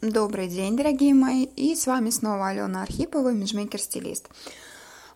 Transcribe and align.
Добрый 0.00 0.46
день, 0.46 0.76
дорогие 0.76 1.12
мои, 1.12 1.42
и 1.42 1.74
с 1.74 1.88
вами 1.88 2.10
снова 2.10 2.50
Алена 2.50 2.84
Архипова, 2.84 3.32
межмейкер-стилист. 3.32 4.28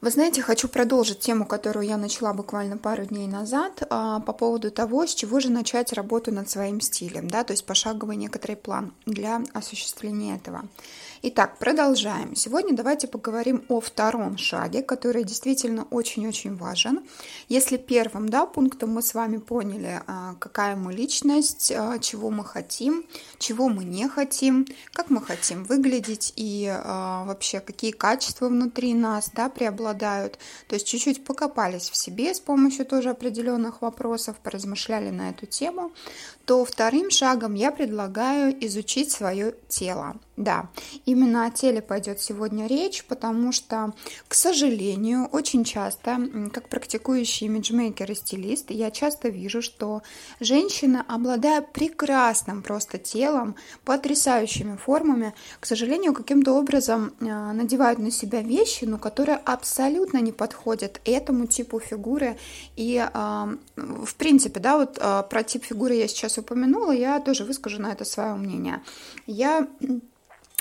Вы 0.03 0.11
знаете, 0.11 0.43
хочу 0.43 0.67
продолжить 0.67 1.21
тему, 1.21 1.47
которую 1.47 1.87
я 1.87 1.97
начала 1.97 2.35
буквально 2.35 2.77
пару 2.77 3.05
дней 3.05 3.29
назад, 3.29 3.85
а, 3.89 4.19
по 4.19 4.33
поводу 4.33 4.73
того, 4.73 5.07
с 5.07 5.15
чего 5.15 5.39
же 5.39 5.49
начать 5.49 5.93
работу 5.93 6.33
над 6.33 6.51
своим 6.51 6.81
стилем, 6.81 7.31
да, 7.31 7.45
то 7.45 7.53
есть 7.53 7.65
пошаговый 7.65 8.17
некоторый 8.17 8.57
план 8.57 8.93
для 9.07 9.45
осуществления 9.55 10.35
этого. 10.35 10.65
Итак, 11.25 11.59
продолжаем. 11.61 12.35
Сегодня 12.35 12.75
давайте 12.75 13.07
поговорим 13.07 13.63
о 13.69 13.81
втором 13.81 14.39
шаге, 14.39 14.83
который 14.83 15.23
действительно 15.23 15.85
очень-очень 15.85 16.57
важен. 16.57 17.05
Если 17.49 17.77
первым 17.77 18.29
да, 18.29 18.45
пунктом 18.45 18.91
мы 18.91 19.03
с 19.03 19.15
вами 19.15 19.37
поняли, 19.37 20.03
а, 20.09 20.35
какая 20.41 20.75
мы 20.75 20.93
личность, 20.93 21.71
а, 21.71 22.01
чего 22.01 22.31
мы 22.31 22.45
хотим, 22.45 23.07
чего 23.39 23.69
мы 23.69 23.85
не 23.85 24.09
хотим, 24.09 24.67
как 24.95 25.11
мы 25.11 25.23
хотим 25.23 25.63
выглядеть 25.63 26.33
и 26.35 26.77
вообще 26.85 27.61
какие 27.61 27.93
качества 27.93 28.49
внутри 28.49 28.93
нас 28.93 29.31
да, 29.33 29.49
преобладают, 29.49 29.92
обладают. 29.93 30.39
То 30.69 30.75
есть 30.75 30.87
чуть-чуть 30.87 31.25
покопались 31.25 31.91
в 31.91 31.97
себе 31.97 32.35
с 32.35 32.41
помощью 32.41 32.85
тоже 32.85 33.11
определенных 33.11 33.83
вопросов, 33.83 34.37
поразмышляли 34.43 35.11
на 35.11 35.31
эту 35.31 35.47
тему, 35.47 35.93
то 36.45 36.65
вторым 36.65 37.11
шагом 37.11 37.55
я 37.55 37.71
предлагаю 37.71 38.53
изучить 38.67 39.11
свое 39.11 39.55
тело. 39.69 40.17
Да, 40.37 40.71
именно 41.05 41.45
о 41.45 41.51
теле 41.51 41.83
пойдет 41.83 42.21
сегодня 42.21 42.67
речь, 42.67 43.05
потому 43.05 43.53
что, 43.53 43.93
к 44.29 44.35
сожалению, 44.35 45.27
очень 45.27 45.63
часто, 45.63 46.19
как 46.53 46.69
практикующий 46.69 47.47
имиджмейкер 47.47 48.11
и 48.11 48.15
стилист, 48.15 48.71
я 48.71 48.91
часто 48.91 49.29
вижу, 49.29 49.61
что 49.61 50.03
женщины, 50.41 51.05
обладая 51.07 51.61
прекрасным 51.61 52.63
просто 52.63 52.99
телом, 52.99 53.57
потрясающими 53.85 54.77
формами, 54.77 55.35
к 55.61 55.67
сожалению, 55.67 56.15
каким-то 56.15 56.55
образом 56.55 57.13
а, 57.21 57.53
надевают 57.53 57.99
на 57.99 58.11
себя 58.11 58.41
вещи, 58.41 58.87
но 58.87 58.97
которые 58.97 59.37
абсолютно 59.37 59.82
не 60.19 60.33
подходят 60.33 61.01
этому 61.05 61.47
типу 61.47 61.81
фигуры. 61.81 62.37
И, 62.77 62.99
а, 63.13 63.51
в 63.77 64.15
принципе, 64.15 64.61
да, 64.61 64.79
вот 64.79 64.99
а, 65.01 65.23
про 65.23 65.43
тип 65.43 65.65
фигуры 65.65 65.95
я 65.95 66.09
сейчас 66.09 66.39
упомянула, 66.39 66.93
я 66.93 67.21
тоже 67.21 67.45
выскажу 67.45 67.81
на 67.81 67.93
это 67.93 68.05
свое 68.05 68.35
мнение. 68.35 68.83
Я 69.27 69.69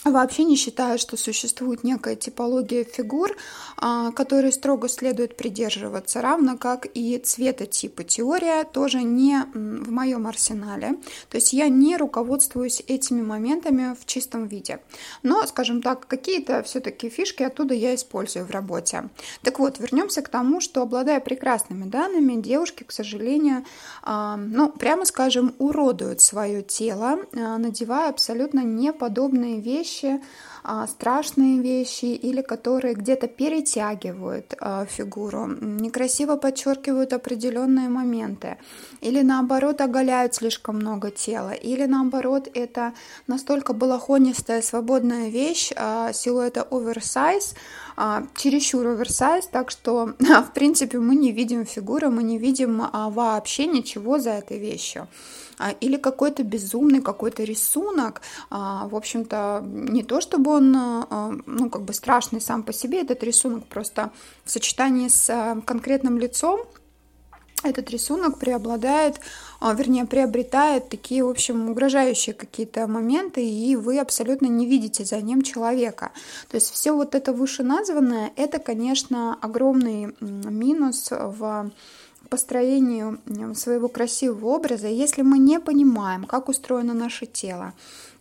Вообще 0.03 0.45
не 0.45 0.55
считаю, 0.55 0.97
что 0.97 1.15
существует 1.15 1.83
некая 1.83 2.15
типология 2.15 2.83
фигур, 2.83 3.37
а, 3.77 4.11
которой 4.11 4.51
строго 4.51 4.89
следует 4.89 5.37
придерживаться, 5.37 6.21
равно 6.21 6.57
как 6.57 6.87
и 6.95 7.19
цветотипы. 7.19 8.03
Теория 8.03 8.63
тоже 8.63 9.03
не 9.03 9.43
в 9.53 9.91
моем 9.91 10.25
арсенале, 10.25 10.95
то 11.29 11.35
есть 11.35 11.53
я 11.53 11.69
не 11.69 11.97
руководствуюсь 11.97 12.81
этими 12.87 13.21
моментами 13.21 13.95
в 13.99 14.07
чистом 14.07 14.47
виде. 14.47 14.79
Но, 15.21 15.45
скажем 15.45 15.83
так, 15.83 16.07
какие-то 16.07 16.63
все-таки 16.63 17.09
фишки 17.09 17.43
оттуда 17.43 17.75
я 17.75 17.93
использую 17.93 18.45
в 18.45 18.49
работе. 18.49 19.07
Так 19.43 19.59
вот, 19.59 19.77
вернемся 19.77 20.23
к 20.23 20.29
тому, 20.29 20.61
что 20.61 20.81
обладая 20.81 21.19
прекрасными 21.19 21.83
данными, 21.83 22.41
девушки, 22.41 22.83
к 22.83 22.91
сожалению, 22.91 23.65
а, 24.01 24.35
ну, 24.35 24.71
прямо 24.71 25.05
скажем, 25.05 25.53
уродуют 25.59 26.21
свое 26.21 26.63
тело, 26.63 27.19
а, 27.35 27.59
надевая 27.59 28.09
абсолютно 28.09 28.61
неподобные 28.61 29.59
вещи, 29.59 29.90
вещи, 29.91 30.21
а, 30.63 30.87
страшные 30.87 31.59
вещи 31.59 32.05
или 32.05 32.41
которые 32.41 32.93
где-то 32.93 33.27
перетягивают 33.27 34.53
а, 34.59 34.85
фигуру, 34.85 35.47
некрасиво 35.47 36.35
подчеркивают 36.37 37.13
определенные 37.13 37.89
моменты, 37.89 38.57
или 39.01 39.21
наоборот 39.21 39.81
оголяют 39.81 40.35
слишком 40.35 40.75
много 40.75 41.09
тела, 41.09 41.51
или 41.51 41.85
наоборот 41.85 42.47
это 42.53 42.93
настолько 43.27 43.73
балахонистая 43.73 44.61
свободная 44.61 45.29
вещь 45.29 45.71
а, 45.75 46.13
силуэта 46.13 46.67
оверсайз, 46.69 47.55
чересчур 48.35 48.87
оверсайз, 48.87 49.47
так 49.47 49.71
что 49.71 50.13
в 50.19 50.53
принципе 50.53 50.99
мы 50.99 51.15
не 51.15 51.31
видим 51.31 51.65
фигуры, 51.65 52.09
мы 52.09 52.23
не 52.23 52.37
видим 52.37 52.83
вообще 52.93 53.65
ничего 53.67 54.19
за 54.19 54.31
этой 54.31 54.59
вещью. 54.59 55.07
А, 55.61 55.71
или 55.79 55.97
какой-то 55.97 56.43
безумный 56.43 57.01
какой-то 57.01 57.43
рисунок, 57.43 58.21
а, 58.49 58.87
в 58.87 58.95
общем-то, 58.95 59.63
не 59.63 60.03
то 60.03 60.19
чтобы 60.19 60.51
он, 60.51 60.75
а, 60.75 61.31
ну, 61.45 61.69
как 61.69 61.83
бы 61.83 61.93
страшный 61.93 62.41
сам 62.41 62.63
по 62.63 62.73
себе, 62.73 63.01
этот 63.01 63.23
рисунок 63.23 63.65
просто 63.67 64.11
в 64.43 64.49
сочетании 64.49 65.07
с 65.07 65.61
конкретным 65.65 66.17
лицом, 66.17 66.61
этот 67.63 67.91
рисунок 67.91 68.39
преобладает, 68.39 69.19
вернее, 69.61 70.05
приобретает 70.05 70.89
такие, 70.89 71.23
в 71.23 71.29
общем, 71.29 71.69
угрожающие 71.69 72.33
какие-то 72.33 72.87
моменты, 72.87 73.47
и 73.47 73.75
вы 73.75 73.99
абсолютно 73.99 74.47
не 74.47 74.65
видите 74.65 75.05
за 75.05 75.21
ним 75.21 75.43
человека. 75.43 76.09
То 76.49 76.55
есть 76.55 76.71
все 76.71 76.91
вот 76.91 77.13
это 77.13 77.33
вышеназванное, 77.33 78.31
это, 78.35 78.57
конечно, 78.57 79.37
огромный 79.41 80.15
минус 80.19 81.09
в 81.11 81.69
построению 82.31 83.19
своего 83.55 83.89
красивого 83.89 84.55
образа, 84.55 84.87
если 84.87 85.21
мы 85.21 85.37
не 85.37 85.59
понимаем, 85.59 86.23
как 86.23 86.47
устроено 86.47 86.93
наше 86.93 87.25
тело, 87.25 87.73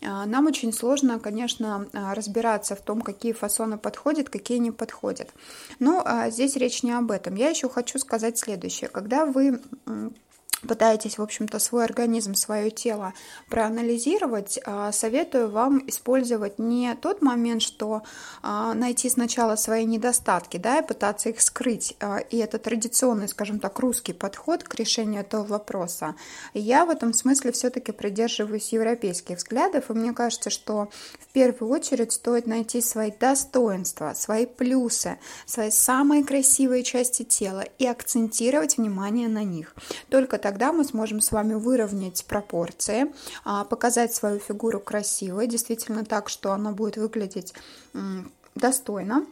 а, 0.03 0.27
нам 0.27 0.47
очень 0.47 0.73
сложно, 0.73 1.21
конечно, 1.21 1.87
а, 1.93 2.13
разбираться 2.15 2.75
в 2.75 2.81
том, 2.81 3.03
какие 3.03 3.33
фасоны 3.33 3.79
подходят, 3.79 4.29
какие 4.29 4.59
не 4.59 4.73
подходят. 4.73 5.33
Но 5.79 6.03
а, 6.05 6.29
здесь 6.31 6.57
речь 6.57 6.83
не 6.83 6.91
об 6.91 7.13
этом. 7.13 7.37
Я 7.37 7.51
еще 7.51 7.69
хочу 7.69 8.01
сказать 8.01 8.37
следующее. 8.37 8.91
Когда 8.91 9.27
вы 9.27 9.61
пытаетесь, 10.67 11.19
в 11.19 11.23
общем-то, 11.23 11.59
свой 11.59 11.85
организм, 11.85 12.35
свое 12.35 12.71
тело 12.71 13.15
проанализировать, 13.49 14.61
а, 14.65 14.93
советую 14.93 15.51
вам 15.51 15.83
использовать 15.87 16.59
не 16.59 16.95
тот 16.95 17.23
момент, 17.23 17.63
что 17.63 18.03
а, 18.43 18.75
найти 18.75 19.09
сначала 19.09 19.57
свои 19.57 19.85
недостатки, 19.85 20.57
да, 20.57 20.79
и 20.79 20.87
пытаться 20.87 21.31
их 21.31 21.41
скрыть. 21.41 21.97
А, 22.01 22.19
и 22.19 22.37
это 22.37 22.59
традиционный, 22.59 23.29
скажем 23.29 23.59
так, 23.59 23.79
русский 23.79 24.13
подход 24.13 24.65
к 24.65 24.75
решению 24.75 25.23
этого 25.23 25.45
вопроса. 25.45 26.15
Я 26.55 26.85
в 26.85 26.91
этом 26.91 27.13
смысле 27.13 27.53
все-таки 27.53 27.93
придерживаюсь 27.93 28.73
европейских 28.73 29.39
взглядов, 29.39 29.91
и 29.91 29.95
мне 29.95 30.13
кажется, 30.13 30.51
что 30.51 30.91
в 31.19 31.33
первую 31.33 31.73
очередь 31.73 32.13
стоит 32.13 32.47
найти 32.47 32.81
свои 32.81 33.11
достоинства, 33.11 34.13
свои 34.15 34.47
плюсы, 34.47 35.19
свои 35.47 35.71
самые 35.71 36.25
красивые 36.25 36.83
части 36.83 37.23
тела 37.23 37.65
и 37.79 37.87
акцентировать 37.87 38.77
внимание 38.77 39.29
на 39.29 39.45
них. 39.45 39.75
Только 40.09 40.39
тогда 40.39 40.50
тогда 40.51 40.73
мы 40.73 40.83
сможем 40.83 41.21
с 41.21 41.31
вами 41.31 41.55
выровнять 41.55 42.25
пропорции, 42.25 43.13
а, 43.45 43.65
показать 43.65 44.13
свою 44.13 44.41
фигуру 44.41 44.81
красивой, 44.81 45.47
действительно 45.47 46.05
так, 46.05 46.29
что 46.29 46.51
она 46.51 46.73
будет 46.73 46.97
выглядеть 46.97 47.55
достойно 48.57 49.27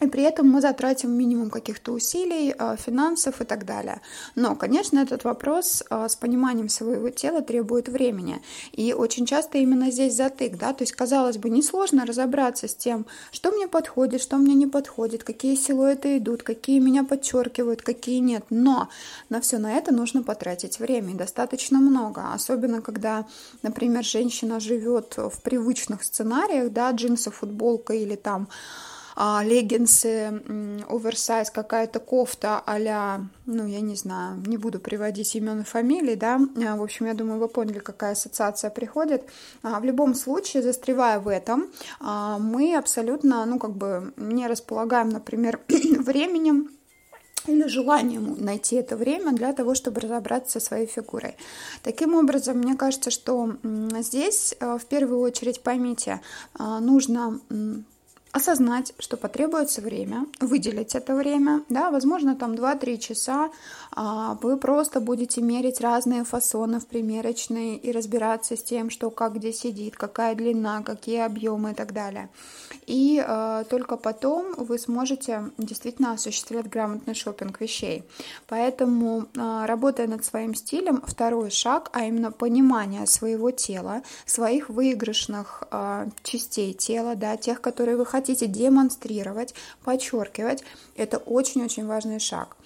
и 0.00 0.06
при 0.06 0.22
этом 0.22 0.48
мы 0.48 0.60
затратим 0.60 1.12
минимум 1.12 1.50
каких-то 1.50 1.92
усилий, 1.92 2.54
а, 2.58 2.76
финансов 2.76 3.40
и 3.40 3.44
так 3.44 3.64
далее. 3.66 4.00
Но, 4.34 4.56
конечно, 4.56 4.98
этот 4.98 5.24
вопрос 5.24 5.84
а, 5.90 6.08
с 6.08 6.16
пониманием 6.16 6.68
своего 6.68 7.10
тела 7.10 7.42
требует 7.42 7.88
времени. 7.88 8.42
И 8.72 8.94
очень 8.94 9.26
часто 9.26 9.58
именно 9.58 9.90
здесь 9.90 10.14
затык, 10.14 10.56
да, 10.56 10.72
то 10.72 10.82
есть, 10.82 10.92
казалось 10.92 11.36
бы, 11.36 11.50
несложно 11.50 12.06
разобраться 12.06 12.66
с 12.66 12.74
тем, 12.74 13.06
что 13.30 13.50
мне 13.50 13.68
подходит, 13.68 14.22
что 14.22 14.36
мне 14.38 14.54
не 14.54 14.66
подходит, 14.66 15.22
какие 15.22 15.54
силуэты 15.54 16.16
идут, 16.16 16.42
какие 16.42 16.80
меня 16.80 17.04
подчеркивают, 17.04 17.82
какие 17.82 18.18
нет. 18.18 18.44
Но 18.50 18.88
на 19.28 19.40
все 19.40 19.58
на 19.58 19.72
это 19.74 19.92
нужно 19.92 20.22
потратить 20.22 20.78
время, 20.78 21.12
и 21.12 21.16
достаточно 21.16 21.78
много. 21.78 22.32
Особенно, 22.32 22.80
когда, 22.80 23.26
например, 23.62 24.04
женщина 24.04 24.60
живет 24.60 25.14
в 25.16 25.42
привычных 25.42 26.02
сценариях, 26.04 26.72
да, 26.72 26.90
джинсы, 26.90 27.30
футболка 27.30 27.92
или 27.92 28.16
там 28.16 28.48
а, 29.22 29.44
леггинсы, 29.44 30.40
оверсайз, 30.88 31.50
какая-то 31.50 32.00
кофта 32.00 32.62
а 32.64 33.20
ну, 33.44 33.66
я 33.66 33.80
не 33.82 33.94
знаю, 33.94 34.42
не 34.46 34.56
буду 34.56 34.80
приводить 34.80 35.36
имен 35.36 35.60
и 35.60 35.64
фамилии, 35.64 36.14
да, 36.14 36.40
а, 36.66 36.76
в 36.76 36.82
общем, 36.82 37.04
я 37.04 37.12
думаю, 37.12 37.38
вы 37.38 37.48
поняли, 37.48 37.80
какая 37.80 38.12
ассоциация 38.12 38.70
приходит. 38.70 39.24
А, 39.62 39.78
в 39.78 39.84
любом 39.84 40.14
случае, 40.14 40.62
застревая 40.62 41.20
в 41.20 41.28
этом, 41.28 41.70
а, 42.00 42.38
мы 42.38 42.74
абсолютно, 42.74 43.44
ну, 43.44 43.58
как 43.58 43.72
бы 43.72 44.14
не 44.16 44.46
располагаем, 44.46 45.10
например, 45.10 45.60
временем, 45.68 46.70
или 47.46 47.66
желанием 47.66 48.42
найти 48.42 48.76
это 48.76 48.96
время 48.96 49.32
для 49.32 49.52
того, 49.52 49.74
чтобы 49.74 50.00
разобраться 50.00 50.60
со 50.60 50.66
своей 50.66 50.86
фигурой. 50.86 51.36
Таким 51.82 52.14
образом, 52.14 52.56
мне 52.56 52.74
кажется, 52.74 53.10
что 53.10 53.56
здесь 53.62 54.54
в 54.60 54.84
первую 54.86 55.20
очередь 55.20 55.62
поймите, 55.62 56.20
нужно 56.58 57.40
осознать, 58.32 58.92
что 58.98 59.16
потребуется 59.16 59.80
время, 59.80 60.26
выделить 60.40 60.94
это 60.94 61.14
время, 61.14 61.62
да, 61.68 61.90
возможно, 61.90 62.36
там 62.36 62.52
2-3 62.52 62.98
часа 62.98 63.50
а, 63.92 64.38
вы 64.40 64.56
просто 64.56 65.00
будете 65.00 65.42
мерить 65.42 65.80
разные 65.80 66.24
фасоны 66.24 66.78
в 66.78 66.86
примерочной 66.86 67.76
и 67.76 67.90
разбираться 67.90 68.56
с 68.56 68.62
тем, 68.62 68.90
что 68.90 69.10
как 69.10 69.34
где 69.34 69.52
сидит, 69.52 69.96
какая 69.96 70.34
длина, 70.36 70.82
какие 70.82 71.20
объемы 71.20 71.72
и 71.72 71.74
так 71.74 71.92
далее. 71.92 72.28
И 72.86 73.22
а, 73.26 73.64
только 73.64 73.96
потом 73.96 74.54
вы 74.56 74.78
сможете 74.78 75.50
действительно 75.58 76.12
осуществлять 76.12 76.68
грамотный 76.68 77.14
шопинг 77.14 77.60
вещей. 77.60 78.04
Поэтому, 78.46 79.26
а, 79.36 79.66
работая 79.66 80.06
над 80.06 80.24
своим 80.24 80.54
стилем, 80.54 81.02
второй 81.04 81.50
шаг, 81.50 81.90
а 81.92 82.04
именно 82.04 82.30
понимание 82.30 83.06
своего 83.06 83.50
тела, 83.50 84.02
своих 84.24 84.68
выигрышных 84.68 85.64
частей 86.22 86.72
тела, 86.72 87.14
да, 87.16 87.36
тех, 87.36 87.60
которые 87.60 87.96
вы 87.96 88.06
хотите 88.06 88.19
демонстрировать, 88.28 89.54
подчеркивать, 89.84 90.64
это 90.96 91.18
очень-очень 91.18 91.86
важный 91.86 92.18
шаг. 92.18 92.56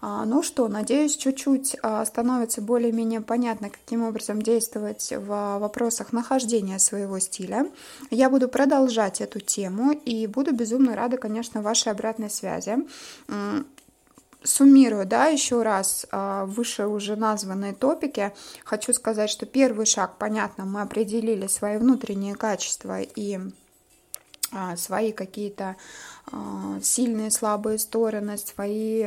Ну 0.00 0.42
что, 0.42 0.66
надеюсь, 0.66 1.16
чуть-чуть 1.16 1.76
а, 1.80 2.04
становится 2.04 2.60
более-менее 2.60 3.20
понятно, 3.20 3.70
каким 3.70 4.02
образом 4.02 4.42
действовать 4.42 5.12
в 5.16 5.58
вопросах 5.60 6.12
нахождения 6.12 6.80
своего 6.80 7.20
стиля. 7.20 7.70
Я 8.10 8.28
буду 8.28 8.48
продолжать 8.48 9.20
эту 9.20 9.38
тему 9.38 9.92
и 9.92 10.26
буду 10.26 10.52
безумно 10.52 10.96
рада, 10.96 11.18
конечно, 11.18 11.62
вашей 11.62 11.92
обратной 11.92 12.30
связи 12.30 12.78
суммирую, 14.44 15.06
да, 15.06 15.26
еще 15.26 15.62
раз 15.62 16.06
а, 16.10 16.46
выше 16.46 16.86
уже 16.86 17.16
названные 17.16 17.72
топики, 17.72 18.32
хочу 18.64 18.92
сказать, 18.92 19.30
что 19.30 19.46
первый 19.46 19.86
шаг, 19.86 20.18
понятно, 20.18 20.64
мы 20.64 20.82
определили 20.82 21.46
свои 21.46 21.76
внутренние 21.76 22.34
качества 22.34 23.00
и 23.00 23.36
а, 23.36 23.40
свои 24.76 25.12
какие-то 25.12 25.76
сильные, 26.82 27.30
слабые 27.30 27.78
стороны, 27.78 28.36
свои 28.38 29.02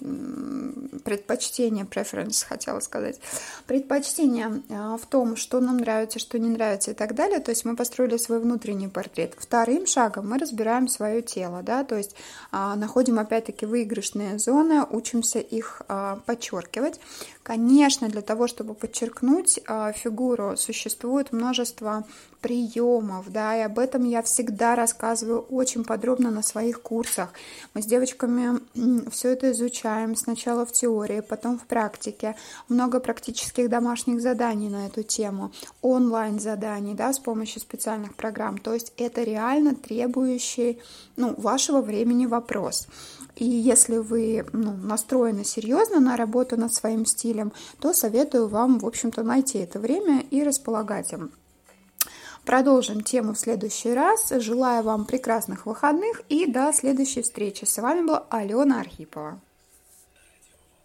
предпочтения, 0.00 1.84
preference, 1.84 2.44
хотела 2.44 2.80
сказать, 2.80 3.20
предпочтения 3.66 4.62
а, 4.70 4.96
в 4.96 5.06
том, 5.06 5.36
что 5.36 5.60
нам 5.60 5.78
нравится, 5.78 6.18
что 6.18 6.38
не 6.38 6.48
нравится 6.48 6.90
и 6.90 6.94
так 6.94 7.14
далее. 7.14 7.40
То 7.40 7.50
есть 7.50 7.64
мы 7.64 7.76
построили 7.76 8.16
свой 8.16 8.40
внутренний 8.40 8.88
портрет. 8.88 9.34
Вторым 9.38 9.86
шагом 9.86 10.28
мы 10.28 10.38
разбираем 10.38 10.88
свое 10.88 11.22
тело, 11.22 11.62
да, 11.62 11.84
то 11.84 11.96
есть 11.96 12.16
а, 12.50 12.74
находим 12.74 13.18
опять-таки 13.18 13.66
выигрышные 13.66 14.38
зоны, 14.38 14.84
учимся 14.90 15.38
их 15.38 15.82
а, 15.88 16.18
подчеркивать. 16.26 17.00
Конечно, 17.42 18.08
для 18.08 18.22
того, 18.22 18.46
чтобы 18.46 18.72
подчеркнуть 18.72 19.60
фигуру, 19.96 20.56
существует 20.56 21.30
множество 21.30 22.04
приемов, 22.40 23.30
да, 23.30 23.56
и 23.56 23.60
об 23.60 23.78
этом 23.78 24.04
я 24.04 24.22
всегда 24.22 24.76
рассказываю 24.76 25.40
очень 25.40 25.84
подробно 25.84 26.30
на 26.30 26.42
своих 26.42 26.82
курсах. 26.82 27.30
Мы 27.72 27.80
с 27.80 27.86
девочками 27.86 28.60
все 29.10 29.30
это 29.30 29.52
изучаем 29.84 30.16
сначала 30.16 30.64
в 30.64 30.72
теории, 30.72 31.20
потом 31.20 31.58
в 31.58 31.66
практике. 31.66 32.36
Много 32.68 33.00
практических 33.00 33.68
домашних 33.68 34.20
заданий 34.20 34.68
на 34.68 34.86
эту 34.86 35.02
тему, 35.02 35.52
онлайн-заданий, 35.82 36.94
да, 36.94 37.12
с 37.12 37.18
помощью 37.18 37.60
специальных 37.60 38.14
программ. 38.14 38.58
То 38.58 38.72
есть 38.72 38.92
это 38.96 39.22
реально 39.22 39.74
требующий 39.74 40.80
ну, 41.16 41.34
вашего 41.36 41.82
времени 41.82 42.26
вопрос. 42.26 42.88
И 43.36 43.44
если 43.44 43.98
вы 43.98 44.46
ну, 44.52 44.74
настроены 44.74 45.44
серьезно 45.44 46.00
на 46.00 46.16
работу 46.16 46.56
над 46.56 46.72
своим 46.72 47.04
стилем, 47.04 47.52
то 47.80 47.92
советую 47.92 48.48
вам, 48.48 48.78
в 48.78 48.86
общем-то, 48.86 49.22
найти 49.22 49.58
это 49.58 49.78
время 49.78 50.24
и 50.30 50.42
располагать 50.42 51.12
им. 51.12 51.30
Продолжим 52.44 53.02
тему 53.02 53.32
в 53.32 53.38
следующий 53.38 53.94
раз. 53.94 54.30
Желаю 54.30 54.82
вам 54.82 55.04
прекрасных 55.04 55.66
выходных 55.66 56.22
и 56.28 56.46
до 56.46 56.72
следующей 56.72 57.22
встречи. 57.22 57.64
С 57.64 57.78
вами 57.78 58.06
была 58.06 58.24
Алена 58.30 58.80
Архипова. 58.80 59.40